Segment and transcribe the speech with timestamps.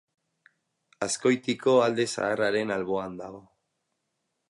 [1.07, 3.47] Azkoitiko Alde Zaharraren alboan dago.